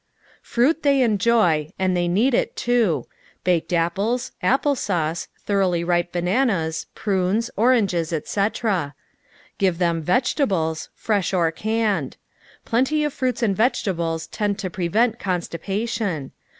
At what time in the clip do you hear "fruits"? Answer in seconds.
13.13-13.43